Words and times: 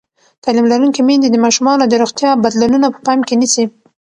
تعلیم 0.43 0.65
لرونکې 0.71 1.01
میندې 1.07 1.29
د 1.31 1.37
ماشومانو 1.45 1.83
د 1.87 1.93
روغتیا 2.01 2.31
بدلونونه 2.43 2.87
په 2.93 2.99
پام 3.05 3.19
کې 3.27 3.35
نیسي. 3.41 3.65